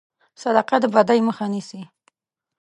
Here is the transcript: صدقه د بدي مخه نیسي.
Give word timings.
صدقه 0.41 0.77
د 0.81 0.85
بدي 0.95 1.19
مخه 1.27 1.45
نیسي. 1.53 1.81